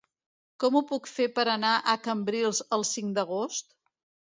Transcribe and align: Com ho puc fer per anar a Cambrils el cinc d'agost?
Com 0.63 0.77
ho 0.77 0.81
puc 0.91 1.09
fer 1.17 1.27
per 1.35 1.45
anar 1.57 1.75
a 1.77 1.95
Cambrils 2.09 2.65
el 2.79 2.89
cinc 2.95 3.17
d'agost? 3.21 3.73